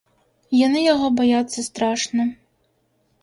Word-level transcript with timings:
Яны 0.67 0.79
яго 0.93 1.07
баяцца 1.19 1.59
страшна. 1.67 2.25